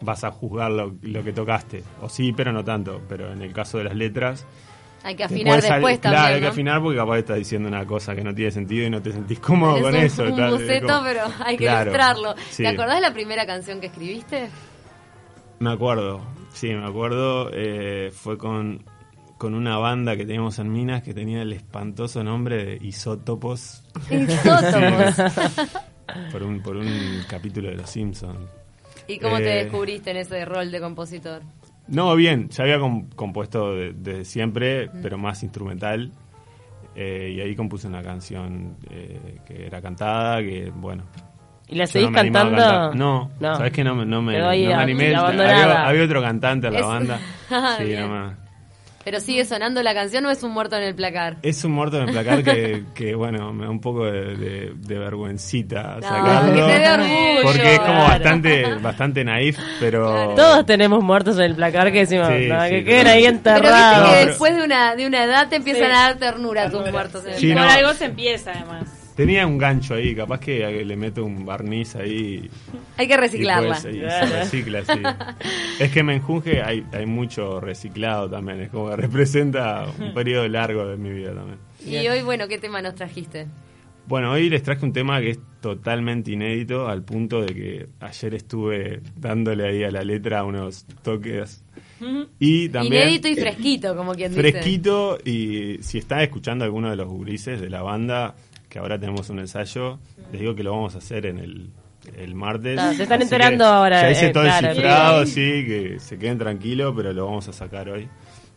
vas 0.00 0.24
a 0.24 0.30
juzgar 0.30 0.70
lo, 0.70 0.94
lo 1.02 1.24
que 1.24 1.32
tocaste, 1.32 1.82
o 2.00 2.08
sí, 2.08 2.32
pero 2.32 2.52
no 2.52 2.62
tanto, 2.64 3.02
pero 3.08 3.32
en 3.32 3.42
el 3.42 3.52
caso 3.52 3.78
de 3.78 3.84
las 3.84 3.94
letras... 3.96 4.46
Hay 5.02 5.14
que 5.14 5.22
afinar 5.24 5.60
después 5.62 6.00
Claro, 6.00 6.16
también, 6.16 6.34
hay 6.34 6.40
que 6.40 6.46
afinar 6.48 6.82
porque 6.82 6.96
capaz 6.98 7.18
estás 7.18 7.36
diciendo 7.38 7.68
una 7.68 7.86
cosa 7.86 8.16
que 8.16 8.24
no 8.24 8.34
tiene 8.34 8.50
sentido 8.50 8.86
y 8.86 8.90
no 8.90 9.00
te 9.00 9.12
sentís 9.12 9.38
cómodo 9.38 9.76
Es 9.76 9.82
con 9.84 9.94
un, 9.94 10.00
eso. 10.00 10.24
un 10.24 10.36
tal, 10.36 10.46
es 10.46 10.50
boceto, 10.60 10.86
como- 10.88 11.02
pero 11.04 11.20
hay 11.44 11.56
que 11.56 11.64
Claro, 11.64 11.82
ilustrarlo. 11.90 12.34
sí. 12.50 12.62
¿Te 12.64 12.68
acordás 12.70 12.96
de 12.96 13.00
la 13.02 13.12
primera 13.12 13.46
canción 13.46 13.80
que 13.80 13.86
escribiste? 13.86 14.48
Me 15.60 15.70
acuerdo, 15.70 16.20
sí, 16.52 16.68
me 16.74 16.84
acuerdo. 16.86 17.50
eh, 17.52 18.10
fue 18.12 18.36
con, 18.36 18.82
con 19.38 19.54
una 19.54 19.76
banda 19.78 20.16
que 20.16 20.24
teníamos 20.24 20.58
en 20.58 20.72
Minas 20.72 21.02
que 21.02 21.12
tenía 21.14 21.42
el 21.42 21.52
espantoso 21.52 22.24
nombre 22.24 22.64
de 22.64 22.78
Isótopos. 22.86 23.84
Isótopos. 24.10 25.14
por, 26.32 26.42
un, 26.42 26.60
por 26.62 26.76
un 26.76 26.88
capítulo 27.28 27.68
de 27.68 27.76
Los 27.76 27.90
Simpsons. 27.90 28.38
¿Y 29.08 29.18
cómo 29.18 29.36
te 29.38 29.60
Eh, 29.60 29.64
descubriste 29.64 30.10
en 30.10 30.16
ese 30.18 30.44
rol 30.44 30.70
de 30.70 30.80
compositor? 30.80 31.42
No, 31.88 32.16
bien, 32.16 32.48
ya 32.48 32.64
había 32.64 32.78
com- 32.80 33.08
compuesto 33.10 33.72
de- 33.74 33.92
desde 33.92 34.24
siempre, 34.24 34.88
pero 35.02 35.18
más 35.18 35.42
instrumental. 35.42 36.10
eh, 36.98 37.34
y 37.36 37.40
ahí 37.42 37.54
compuse 37.54 37.86
una 37.86 38.02
canción 38.02 38.78
eh, 38.90 39.38
que 39.46 39.66
era 39.66 39.82
cantada, 39.82 40.38
que 40.40 40.72
bueno. 40.74 41.04
¿Y 41.68 41.74
la 41.74 41.86
seguís 41.86 42.06
no 42.08 42.12
me 42.12 42.20
animaba 42.20 42.46
a 42.46 42.50
cantando? 42.50 42.72
cantar. 42.80 42.96
No, 42.96 43.30
No. 43.38 43.56
sabes 43.56 43.72
que 43.72 43.84
no, 43.84 43.94
me- 43.94 44.06
no 44.06 44.22
me, 44.22 44.38
no 44.38 44.48
me 44.48 44.72
a- 44.74 44.80
animé. 44.80 45.14
Había, 45.14 45.86
había 45.88 46.04
otro 46.04 46.22
cantante 46.22 46.68
en 46.68 46.72
la 46.72 46.80
Es- 46.80 46.86
banda. 46.86 47.20
Ah, 47.50 47.76
sí, 47.78 47.94
no 47.96 48.08
me- 48.08 48.45
¿Pero 49.06 49.20
sigue 49.20 49.44
sonando 49.44 49.84
la 49.84 49.94
canción 49.94 50.26
o 50.26 50.30
es 50.32 50.42
un 50.42 50.50
muerto 50.50 50.74
en 50.76 50.82
el 50.82 50.96
placar? 50.96 51.36
Es 51.42 51.62
un 51.64 51.70
muerto 51.70 51.96
en 52.02 52.08
el 52.08 52.10
placar 52.12 52.42
que, 52.42 52.82
que, 52.94 53.14
bueno, 53.14 53.52
me 53.52 53.64
da 53.66 53.70
un 53.70 53.80
poco 53.80 54.04
de, 54.04 54.34
de- 54.36 54.72
de 54.76 54.98
vergüencita 54.98 55.98
No, 56.00 56.02
sacarlo. 56.02 56.66
que 56.66 56.72
te 56.72 56.78
dé 56.80 56.88
orgullo. 56.90 57.42
porque 57.44 57.72
es 57.74 57.78
como 57.78 57.92
Claro. 57.92 58.08
bastante, 58.08 58.74
bastante 58.82 59.24
naif, 59.24 59.58
pero... 59.78 60.34
Todos 60.34 60.66
tenemos 60.66 61.04
muertos 61.04 61.36
en 61.38 61.44
el 61.44 61.54
placar 61.54 61.92
que 61.92 62.00
decimos, 62.00 62.26
Sí, 62.36 62.48
"No, 62.48 62.62
sí, 62.64 62.68
que 62.70 62.78
sí. 62.80 62.84
queden 62.84 63.06
ahí 63.06 63.22
Pero 63.22 63.32
viste 63.34 63.50
enterrados. 63.50 64.10
Que 64.10 64.26
después 64.26 64.56
de 64.56 64.62
una, 64.64 64.96
de 64.96 65.06
una 65.06 65.22
edad 65.22 65.48
te 65.48 65.54
empiezan 65.56 65.84
Sí. 65.84 65.90
a 65.92 65.98
dar 66.00 66.16
ternura 66.16 66.68
tus 66.68 66.90
muertos 66.90 67.24
en 67.26 67.30
el 67.34 67.38
Sí, 67.38 67.52
Por 67.52 67.62
no. 67.62 67.70
algo 67.70 67.92
se 67.94 68.04
empieza, 68.06 68.50
además. 68.56 68.88
Tenía 69.16 69.46
un 69.46 69.56
gancho 69.56 69.94
ahí, 69.94 70.14
capaz 70.14 70.40
que 70.40 70.84
le 70.84 70.96
meto 70.96 71.24
un 71.24 71.46
barniz 71.46 71.96
ahí. 71.96 72.50
Hay 72.98 73.08
que 73.08 73.16
reciclarla. 73.16 73.78
y 73.90 73.98
Claro. 74.00 74.26
se 74.28 74.38
recicla, 74.40 74.84
sí. 74.84 75.00
Es 75.80 75.90
que 75.90 76.00
en 76.00 76.06
Menjunje 76.06 76.62
hay, 76.62 76.84
hay 76.92 77.06
mucho 77.06 77.58
reciclado 77.60 78.28
también, 78.28 78.60
es 78.60 78.68
como 78.68 78.90
que 78.90 78.96
representa 78.96 79.86
un 79.98 80.12
periodo 80.12 80.46
largo 80.48 80.86
de 80.86 80.98
mi 80.98 81.10
vida 81.10 81.32
también. 81.34 81.58
Y 81.86 82.06
hoy, 82.08 82.20
bueno, 82.22 82.46
¿qué 82.46 82.58
tema 82.58 82.82
nos 82.82 82.94
trajiste? 82.94 83.46
Bueno, 84.06 84.30
hoy 84.32 84.48
les 84.50 84.62
traje 84.62 84.84
un 84.84 84.92
tema 84.92 85.18
que 85.20 85.30
es 85.30 85.40
totalmente 85.60 86.30
inédito, 86.30 86.86
al 86.86 87.02
punto 87.02 87.40
de 87.40 87.54
que 87.54 87.86
ayer 88.00 88.34
estuve 88.34 89.00
dándole 89.16 89.66
ahí 89.66 89.82
a 89.82 89.90
la 89.90 90.04
letra 90.04 90.44
unos 90.44 90.84
toques. 91.02 91.64
Y 92.38 92.68
también. 92.68 93.04
Inédito 93.04 93.28
y 93.28 93.34
fresquito, 93.34 93.96
como 93.96 94.12
quien 94.14 94.30
dice. 94.34 94.40
Fresquito, 94.42 95.18
y 95.24 95.78
si 95.80 95.98
están 95.98 96.20
escuchando 96.20 96.64
alguno 96.64 96.90
de 96.90 96.96
los 96.96 97.08
gurises 97.08 97.60
de 97.60 97.68
la 97.70 97.82
banda, 97.82 98.36
que 98.76 98.80
ahora 98.80 98.98
tenemos 98.98 99.30
un 99.30 99.38
ensayo, 99.38 99.98
les 100.30 100.38
digo 100.42 100.54
que 100.54 100.62
lo 100.62 100.72
vamos 100.72 100.94
a 100.94 100.98
hacer 100.98 101.24
en 101.24 101.38
el, 101.38 101.70
el 102.14 102.34
martes. 102.34 102.78
Ah, 102.78 102.92
se 102.92 103.04
están 103.04 103.22
Así 103.22 103.24
enterando 103.24 103.64
que 103.64 103.70
ahora, 103.70 104.02
Ya 104.02 104.10
hice 104.10 104.26
eh, 104.26 104.32
todo 104.34 104.42
claro. 104.42 104.68
el 104.68 104.74
cifrado, 104.74 105.26
sí, 105.26 105.64
que 105.66 105.96
se 105.98 106.18
queden 106.18 106.36
tranquilos, 106.36 106.92
pero 106.94 107.10
lo 107.14 107.24
vamos 107.24 107.48
a 107.48 107.54
sacar 107.54 107.88
hoy 107.88 108.06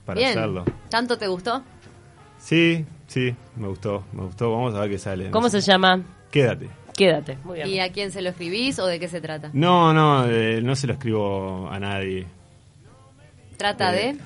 para 0.06 0.18
Bien. 0.20 0.32
hacerlo. 0.38 0.66
¿Tanto 0.90 1.18
te 1.18 1.28
gustó? 1.28 1.64
Sí, 2.38 2.86
sí, 3.08 3.34
me 3.56 3.70
gustó, 3.70 4.04
me 4.12 4.24
gustó. 4.24 4.52
Vamos 4.52 4.76
a 4.76 4.82
ver 4.82 4.90
qué 4.90 4.98
sale. 5.00 5.30
¿Cómo 5.32 5.48
se 5.48 5.62
llama? 5.62 6.02
Quédate. 6.30 6.68
Quédate. 6.98 7.38
Muy 7.46 7.56
bien. 7.56 7.70
¿Y 7.70 7.80
a 7.80 7.90
quién 7.94 8.12
se 8.12 8.22
lo 8.22 8.30
escribís 8.32 8.78
o 8.80 8.88
de 8.88 9.00
qué 9.00 9.08
se 9.08 9.22
trata? 9.22 9.52
No, 9.54 9.94
no, 9.94 10.26
eh, 10.30 10.60
no 10.62 10.76
se 10.76 10.86
lo 10.86 10.94
escribo 10.94 11.70
a 11.72 11.80
nadie. 11.80 12.28
¿Trata 13.56 13.94
Eh, 13.96 14.14
de...? 14.16 14.18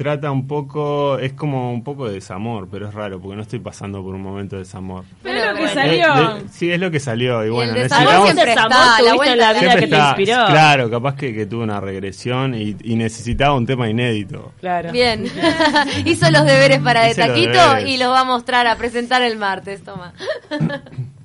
Trata 0.00 0.30
un 0.30 0.46
poco, 0.46 1.18
es 1.18 1.34
como 1.34 1.70
un 1.74 1.84
poco 1.84 2.08
de 2.08 2.14
desamor, 2.14 2.68
pero 2.70 2.88
es 2.88 2.94
raro 2.94 3.20
porque 3.20 3.36
no 3.36 3.42
estoy 3.42 3.58
pasando 3.58 4.02
por 4.02 4.14
un 4.14 4.22
momento 4.22 4.56
de 4.56 4.62
desamor. 4.62 5.04
Pero 5.22 5.38
Bueno, 5.40 5.52
lo 5.52 5.58
que 5.58 5.74
salió. 5.74 6.14
Eh, 6.38 6.42
de- 6.42 6.48
sí, 6.48 6.72
es 6.72 6.80
lo 6.80 6.90
que 6.90 7.00
salió. 7.00 7.44
Y, 7.44 7.48
Y 7.48 7.50
bueno, 7.50 7.74
el 7.74 7.82
desamor 7.82 8.04
necesitamos- 8.06 8.24
siempre 8.24 8.52
Ese 8.52 8.60
está, 8.62 8.68
la 8.70 8.96
tuviste 8.96 9.14
vuelta 9.16 9.32
en 9.34 9.38
la 9.38 9.52
de- 9.52 9.60
vida 9.60 9.74
que 9.76 9.86
te 9.88 9.96
inspiró. 9.98 10.46
Claro, 10.46 10.90
capaz 10.90 11.16
que, 11.16 11.34
que 11.34 11.44
tuve 11.44 11.64
una 11.64 11.80
regresión 11.80 12.54
y, 12.54 12.74
y 12.82 12.96
necesitaba 12.96 13.54
un 13.54 13.66
tema 13.66 13.90
inédito. 13.90 14.54
Claro. 14.60 14.90
Bien. 14.90 15.26
Hizo 16.06 16.30
los 16.30 16.46
deberes 16.46 16.78
para 16.80 17.02
de 17.02 17.10
Hice 17.10 17.20
taquito 17.26 17.80
y 17.86 17.98
los 17.98 18.08
va 18.08 18.20
a 18.20 18.24
mostrar, 18.24 18.66
a 18.68 18.76
presentar 18.76 19.20
el 19.20 19.36
martes. 19.36 19.84
Toma. 19.84 20.14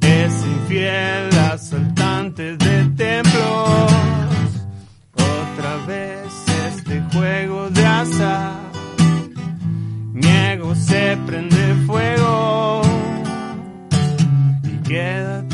Es 0.00 0.44
infiel 0.44 1.38
asaltante 1.52 2.56
de 2.56 2.84
templos. 2.96 3.92
Otra 5.14 5.76
vez 5.86 6.26
este 6.68 7.02
juego 7.12 7.68
de 7.70 7.86
azar. 7.86 8.54
Mi 10.12 10.26
ego 10.26 10.74
se 10.74 11.18
prende 11.26 11.74
fuego. 11.86 12.82
Y 14.62 14.88
quédate 14.88 15.45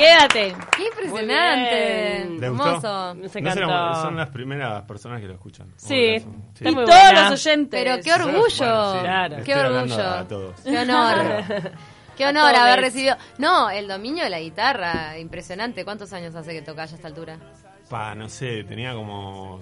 Quédate. 0.00 0.54
¡Qué 0.76 0.84
impresionante! 0.86 2.46
Hermoso. 2.46 3.14
No 3.14 3.26
encantó. 3.32 4.02
son 4.02 4.16
las 4.16 4.28
primeras 4.30 4.82
personas 4.84 5.20
que 5.20 5.26
lo 5.26 5.34
escuchan. 5.34 5.72
Sí. 5.76 6.16
Hola, 6.16 6.20
son- 6.20 6.66
Y 6.68 6.74
muy 6.74 6.84
todos 6.84 7.00
buena. 7.02 7.30
los 7.30 7.46
oyentes. 7.46 7.82
Pero 7.84 8.02
qué 8.02 8.12
orgullo. 8.14 8.38
Bueno, 8.58 8.92
sí, 8.94 8.98
Claro. 9.00 9.36
Qué 9.36 9.40
estoy 9.52 9.54
hablando 9.66 9.94
orgullo. 9.94 10.10
A 10.10 10.28
todos. 10.28 10.60
Qué 10.62 10.78
honor. 10.78 11.16
Qué 12.16 12.26
honor 12.26 12.52
todos. 12.52 12.58
haber 12.66 12.80
recibido. 12.80 13.16
No, 13.38 13.70
el 13.70 13.88
dominio 13.88 14.24
de 14.24 14.30
la 14.30 14.40
guitarra, 14.40 15.18
impresionante. 15.18 15.84
¿Cuántos 15.84 16.12
años 16.12 16.34
hace 16.34 16.52
que 16.52 16.60
tocas 16.62 16.92
a 16.92 16.96
esta 16.96 17.08
altura? 17.08 17.38
Pa, 17.88 18.14
no 18.14 18.28
sé, 18.28 18.62
tenía 18.64 18.92
como 18.94 19.60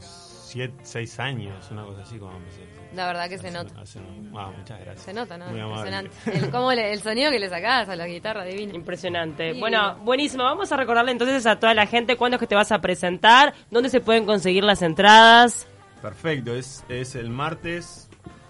7, 0.49 0.75
6 0.83 1.21
años, 1.21 1.71
una 1.71 1.85
cosa 1.85 2.03
así 2.03 2.19
como 2.19 2.37
empecé. 2.37 2.63
La 2.95 3.07
verdad 3.07 3.29
que 3.29 3.39
se 3.39 3.51
nota. 3.51 3.81
hace 3.81 4.01
ah, 4.35 4.51
muchas 4.57 4.81
gracias. 4.81 5.03
Se 5.03 5.13
nota, 5.13 5.37
¿no? 5.37 5.47
Muy. 5.51 5.61
Impresionante. 5.61 6.11
El, 6.33 6.51
cómo 6.51 6.73
le- 6.73 6.93
el 6.93 7.01
sonido 7.03 7.31
que 7.31 7.39
le 7.39 7.49
sacás 7.49 7.89
a 7.89 7.97
la 7.97 8.07
guitarra, 8.07 8.45
divino. 8.45 8.75
Impresionante. 8.75 9.53
Bueno, 9.59 9.97
buenísimo. 10.05 10.45
Vamos 10.45 10.73
a 10.73 10.77
recordarle 10.77 11.13
entonces 11.13 11.45
a 11.47 11.59
toda 11.59 11.75
la 11.75 11.87
gente 11.87 12.17
cuándo 12.17 12.37
es 12.37 12.41
que 12.41 12.47
te 12.47 12.55
vas 12.55 12.73
a 12.73 12.81
presentar, 12.81 13.55
dónde 13.71 13.91
se 13.91 14.01
pueden 14.01 14.25
conseguir 14.25 14.65
las 14.65 14.81
entradas. 14.83 15.67
Perfecto, 16.01 16.55
es, 16.55 16.85
es 16.89 17.15
el 17.17 17.29
martes 17.29 18.09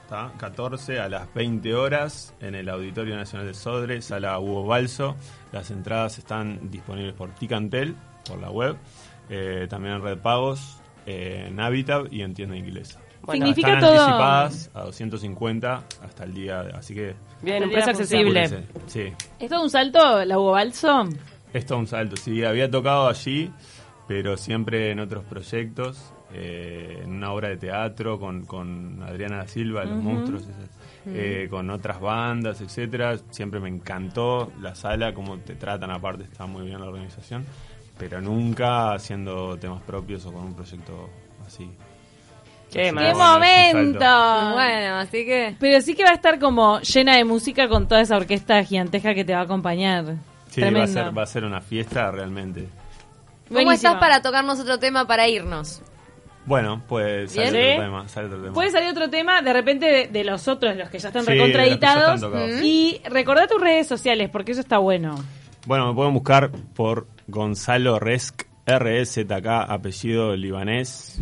¿tá? 0.09 0.33
14 0.39 1.01
a 1.01 1.09
las 1.09 1.33
20 1.35 1.75
horas 1.75 2.35
en 2.41 2.55
el 2.55 2.69
Auditorio 2.69 3.17
Nacional 3.17 3.47
de 3.47 3.55
Sodre, 3.55 4.03
sala 4.03 4.39
Hugo 4.39 4.65
Balso. 4.67 5.17
Las 5.53 5.71
entradas 5.71 6.19
están 6.19 6.71
disponibles 6.71 7.15
por 7.15 7.31
Ticantel, 7.35 7.97
por 8.27 8.39
la 8.39 8.51
web, 8.51 8.77
eh, 9.31 9.67
también 9.69 9.95
en 9.97 10.03
Red 10.03 10.19
Pagos, 10.19 10.79
eh, 11.09 11.47
en 11.49 11.59
Habitat 11.61 12.13
y 12.13 12.23
en 12.23 12.35
tienda 12.35 12.57
inglesa. 12.57 13.01
Bueno, 13.23 13.47
Significa 13.47 13.75
Están 13.75 13.81
todo. 13.91 14.01
anticipadas 14.03 14.71
a 14.75 14.81
250 14.85 15.83
hasta 16.03 16.25
el 16.25 16.35
día, 16.35 16.63
de- 16.63 16.73
así 16.73 16.95
que... 16.95 17.15
Bien, 17.43 17.63
un 17.65 17.71
precio 17.71 17.91
accesible. 17.91 18.45
apúrense. 18.45 18.69
Sí, 18.87 19.13
¿Es 19.39 19.49
todo 19.51 19.63
un 19.63 19.71
salto, 19.71 20.25
la 20.25 20.39
Hugo 20.39 20.53
Balso? 20.53 21.05
Es 21.53 21.67
todo 21.67 21.79
un 21.79 21.87
salto, 21.87 22.17
sí, 22.17 22.45
había 22.45 22.71
tocado 22.71 23.09
allí, 23.09 23.51
pero 24.07 24.37
siempre 24.37 24.91
en 24.93 25.01
otros 25.01 25.25
proyectos, 25.25 26.13
eh, 26.33 27.01
en 27.05 27.11
una 27.13 27.33
obra 27.33 27.49
de 27.49 27.57
teatro 27.57 28.19
con, 28.19 28.45
con 28.45 29.03
Adriana 29.03 29.39
da 29.39 29.49
Silva, 29.49 29.85
Los 29.85 30.03
Monstruos, 30.03 30.43
esas, 30.43 30.71
eh, 31.07 31.49
con 31.51 31.69
otras 31.71 32.01
bandas, 32.01 32.61
etcétera. 32.61 33.17
Siempre 33.31 33.61
me 33.61 33.69
encantó 33.69 34.53
la 34.61 34.75
sala, 34.75 35.13
cómo 35.15 35.39
te 35.39 35.55
tratan, 35.55 35.91
aparte 35.91 36.25
está 36.25 36.47
muy 36.47 36.67
bien 36.67 36.81
la 36.81 36.87
organización, 36.89 37.45
pero 37.99 38.21
nunca 38.21 38.93
haciendo 38.93 39.57
temas 39.59 39.83
propios 39.83 40.25
o 40.27 40.33
con 40.33 40.45
un 40.45 40.55
proyecto 40.55 41.09
así. 41.47 41.69
Qué. 42.73 42.93
¡Qué 42.95 43.15
momento! 43.15 43.99
Bueno, 44.55 44.97
así 44.97 45.25
que. 45.25 45.57
Pero 45.59 45.81
sí 45.81 45.95
que 45.95 46.05
va 46.05 46.11
a 46.11 46.15
estar 46.15 46.39
como 46.39 46.81
llena 46.81 47.17
de 47.17 47.25
música 47.25 47.69
con 47.69 47.89
toda 47.89 48.01
esa 48.03 48.17
orquesta 48.17 48.63
gigantesca 48.65 49.15
que 49.15 49.25
te 49.25 49.33
va 49.33 49.41
a 49.41 49.45
acompañar. 49.45 50.17
Sí, 50.51 50.61
va 50.63 50.83
a, 50.83 50.87
ser, 50.87 51.17
va 51.17 51.23
a 51.23 51.27
ser 51.27 51.45
una 51.45 51.61
fiesta 51.61 52.11
realmente. 52.11 52.63
¿Cómo 53.49 53.61
Buenísimo. 53.63 53.73
estás 53.93 53.95
para 54.01 54.21
tocarnos 54.23 54.61
otro 54.61 54.79
tema 54.79 55.07
para 55.07 55.27
irnos? 55.29 55.81
Bueno, 56.45 56.83
pues 56.89 57.33
sale 57.33 57.49
otro 57.75 57.85
tema, 57.85 58.09
sale 58.09 58.27
otro 58.27 58.41
tema. 58.43 58.55
Puede 58.55 58.71
salir 58.71 58.89
otro 58.91 59.11
tema 59.11 59.43
de 59.43 59.53
repente 59.53 59.87
de, 59.87 60.07
de 60.09 60.25
los 60.25 60.49
otros, 60.49 60.77
los 60.77 60.89
que 60.89 60.99
ya 60.99 61.09
están 61.09 61.25
Sí, 61.25 61.33
de 61.33 61.37
los 61.37 61.47
que 61.47 61.53
ya 61.53 61.59
recontraeditados. 61.65 62.15
están 62.17 62.31
tocados. 62.33 62.63
Y 62.63 63.01
recordá 63.11 63.47
tus 63.47 63.61
redes 63.61 63.87
sociales, 63.87 64.31
porque 64.31 64.53
eso 64.53 64.61
está 64.63 64.79
bueno. 64.79 65.23
Bueno, 65.69 65.89
me 65.89 65.95
pueden 65.95 66.15
buscar 66.15 66.51
por 66.51 67.09
Gonzalo 67.27 67.99
Resk, 67.99 68.45
R-S-T-K, 68.65 69.65
apellido 69.65 70.35
libanés. 70.35 71.21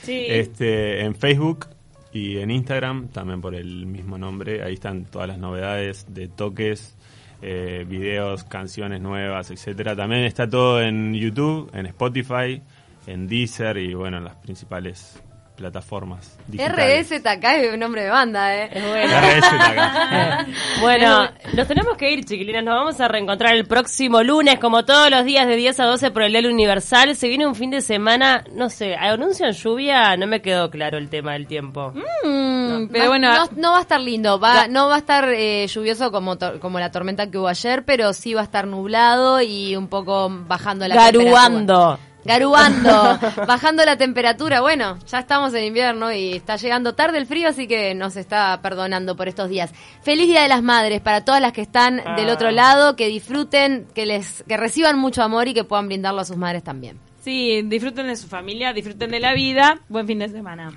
Sí. 0.00 0.24
este, 0.26 1.02
en 1.02 1.14
Facebook 1.14 1.66
y 2.10 2.38
en 2.38 2.50
Instagram, 2.50 3.08
también 3.08 3.42
por 3.42 3.54
el 3.54 3.84
mismo 3.84 4.16
nombre. 4.16 4.62
Ahí 4.62 4.72
están 4.72 5.04
todas 5.04 5.28
las 5.28 5.36
novedades 5.36 6.06
de 6.08 6.28
toques, 6.28 6.96
eh, 7.42 7.84
videos, 7.86 8.42
canciones 8.44 9.02
nuevas, 9.02 9.50
etcétera. 9.50 9.94
También 9.94 10.24
está 10.24 10.48
todo 10.48 10.80
en 10.80 11.12
YouTube, 11.12 11.70
en 11.74 11.84
Spotify, 11.84 12.62
en 13.06 13.28
Deezer 13.28 13.76
y 13.76 13.92
bueno, 13.92 14.16
en 14.16 14.24
las 14.24 14.36
principales 14.36 15.22
plataformas 15.58 16.38
digitales. 16.46 17.10
RSTK 17.10 17.44
es 17.44 17.74
un 17.74 17.80
nombre 17.80 18.04
de 18.04 18.10
banda, 18.10 18.54
¿eh? 18.56 18.70
Es 18.72 18.88
bueno. 18.88 19.12
RSTK. 19.20 20.48
Bueno, 20.80 21.28
nos 21.54 21.66
tenemos 21.68 21.96
que 21.96 22.10
ir, 22.12 22.24
chiquilinas. 22.24 22.62
Nos 22.64 22.74
vamos 22.74 23.00
a 23.00 23.08
reencontrar 23.08 23.54
el 23.54 23.66
próximo 23.66 24.22
lunes, 24.22 24.58
como 24.58 24.84
todos 24.84 25.10
los 25.10 25.24
días 25.24 25.46
de 25.46 25.56
10 25.56 25.80
a 25.80 25.84
12 25.84 26.10
por 26.12 26.22
el 26.22 26.32
Diario 26.32 26.50
Universal. 26.50 27.16
Se 27.16 27.28
viene 27.28 27.46
un 27.46 27.54
fin 27.54 27.70
de 27.70 27.80
semana, 27.82 28.44
no 28.52 28.70
sé, 28.70 28.94
anuncian 28.94 29.52
lluvia, 29.52 30.16
no 30.16 30.26
me 30.26 30.40
quedó 30.40 30.70
claro 30.70 30.96
el 30.98 31.08
tema 31.10 31.32
del 31.32 31.46
tiempo. 31.46 31.92
Mm, 32.24 32.86
pero 32.92 33.04
Va- 33.04 33.08
bueno, 33.08 33.32
no, 33.34 33.48
no 33.56 33.72
va 33.72 33.78
a 33.78 33.80
estar 33.82 34.00
lindo, 34.00 34.38
va, 34.38 34.68
no 34.68 34.88
va 34.88 34.94
a 34.94 34.98
estar 34.98 35.28
eh, 35.30 35.66
lluvioso 35.66 36.10
como, 36.12 36.36
to- 36.38 36.60
como 36.60 36.78
la 36.78 36.90
tormenta 36.90 37.30
que 37.30 37.38
hubo 37.38 37.48
ayer, 37.48 37.84
pero 37.84 38.12
sí 38.12 38.34
va 38.34 38.42
a 38.42 38.44
estar 38.44 38.66
nublado 38.66 39.42
y 39.42 39.74
un 39.76 39.88
poco 39.88 40.28
bajando 40.30 40.86
la 40.86 40.94
temperatura. 41.12 41.98
Garuando. 42.24 42.82
Garuando, 42.90 43.18
bajando 43.46 43.84
la 43.84 43.96
temperatura. 43.96 44.60
Bueno, 44.60 44.98
ya 45.06 45.20
estamos 45.20 45.54
en 45.54 45.64
invierno 45.64 46.12
y 46.12 46.34
está 46.36 46.56
llegando 46.56 46.94
tarde 46.94 47.18
el 47.18 47.26
frío, 47.26 47.48
así 47.48 47.66
que 47.66 47.94
nos 47.94 48.16
está 48.16 48.60
perdonando 48.60 49.16
por 49.16 49.28
estos 49.28 49.48
días. 49.48 49.70
Feliz 50.02 50.26
Día 50.26 50.42
de 50.42 50.48
las 50.48 50.62
Madres 50.62 51.00
para 51.00 51.24
todas 51.24 51.40
las 51.40 51.52
que 51.52 51.62
están 51.62 51.96
del 52.16 52.28
Ah. 52.28 52.32
otro 52.34 52.50
lado, 52.50 52.96
que 52.96 53.06
disfruten, 53.08 53.86
que 53.94 54.04
les 54.06 54.44
que 54.48 54.56
reciban 54.56 54.98
mucho 54.98 55.22
amor 55.22 55.48
y 55.48 55.54
que 55.54 55.64
puedan 55.64 55.86
brindarlo 55.86 56.20
a 56.20 56.24
sus 56.24 56.36
madres 56.36 56.62
también. 56.64 56.98
sí, 57.22 57.62
disfruten 57.62 58.06
de 58.06 58.16
su 58.16 58.26
familia, 58.28 58.72
disfruten 58.72 59.10
de 59.10 59.20
la 59.20 59.32
vida. 59.34 59.80
Buen 59.88 60.06
fin 60.06 60.18
de 60.18 60.28
semana. 60.28 60.72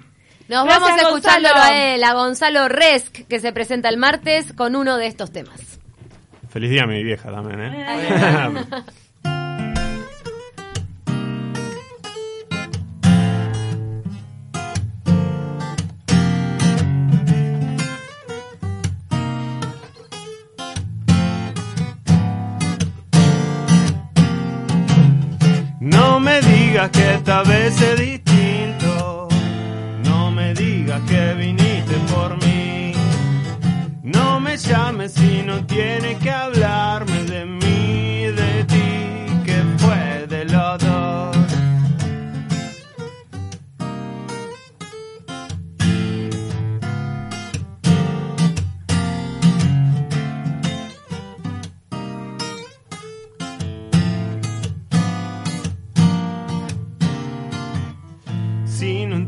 Nos 0.47 0.65
Gracias, 0.65 0.79
vamos 0.81 1.01
escuchándolo 1.01 1.53
Gonzalo. 1.55 1.73
a 1.73 1.93
él, 1.95 2.03
a 2.03 2.13
Gonzalo 2.13 2.67
Resk, 2.67 3.25
que 3.27 3.39
se 3.39 3.53
presenta 3.53 3.87
el 3.89 3.95
martes 3.97 4.51
con 4.53 4.75
uno 4.75 4.97
de 4.97 5.07
estos 5.07 5.31
temas. 5.31 5.79
Feliz 6.49 6.69
día 6.71 6.83
a 6.83 6.87
mi 6.87 7.01
vieja 7.03 7.31
también, 7.31 7.61
¿eh? 7.61 7.85
que 26.89 27.13
esta 27.15 27.43
vez 27.43 27.79
es 27.79 27.99
distinto. 27.99 29.27
No 30.03 30.31
me 30.31 30.53
digas 30.53 31.01
que 31.07 31.33
viniste 31.35 31.95
por 32.13 32.37
mí. 32.43 32.93
No 34.01 34.39
me 34.39 34.57
llames 34.57 35.13
si 35.13 35.43
no 35.43 35.65
tienes 35.65 36.17
que 36.19 36.31
hablarme 36.31 37.10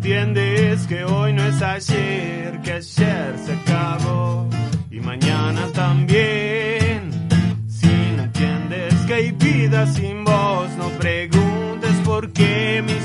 entiendes 0.04 0.86
que 0.86 1.06
hoy 1.06 1.32
no 1.32 1.46
es 1.46 1.62
ayer, 1.62 2.60
que 2.62 2.74
ayer 2.74 3.36
se 3.38 3.54
acabó 3.54 4.50
y 4.92 5.00
mañana 5.00 5.68
también. 5.72 7.10
Si 7.70 7.88
no 8.18 8.24
entiendes 8.24 8.94
que 9.08 9.14
hay 9.14 9.32
vida 9.32 9.88
sin 9.88 10.26
vos, 10.26 10.70
no 10.78 10.90
preguntes 11.00 11.94
por 12.04 12.34
qué 12.34 12.84
mi 12.86 13.00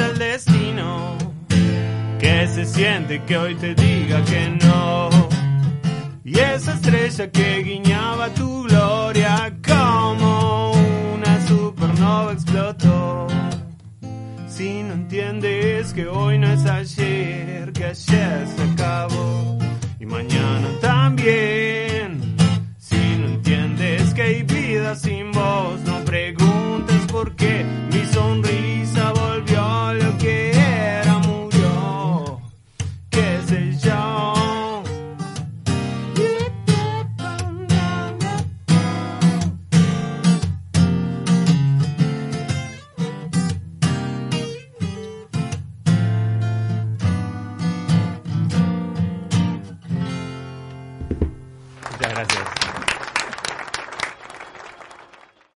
al 0.00 0.18
destino, 0.18 1.16
que 2.18 2.48
se 2.48 2.64
siente 2.64 3.22
que 3.22 3.36
hoy 3.36 3.54
te 3.54 3.74
diga 3.74 4.24
que 4.24 4.48
no. 4.64 5.10
Y 6.24 6.38
esa 6.38 6.74
estrella 6.74 7.30
que 7.30 7.62
guiñaba 7.62 8.28
tu 8.30 8.64
gloria 8.64 9.54
como 9.66 10.72
una 11.14 11.46
supernova 11.46 12.32
explotó. 12.32 13.26
Si 14.48 14.82
no 14.82 14.94
entiendes 14.94 15.92
que 15.92 16.06
hoy 16.06 16.38
no 16.38 16.48
es 16.48 16.64
ayer, 16.64 17.72
que 17.72 17.84
ayer 17.84 18.46
se 18.48 18.62
acabó 18.72 19.43